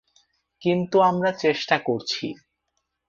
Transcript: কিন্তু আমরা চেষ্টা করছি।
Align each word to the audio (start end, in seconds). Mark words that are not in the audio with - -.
কিন্তু 0.61 0.97
আমরা 1.01 1.31
চেষ্টা 1.41 1.75
করছি। 1.79 2.25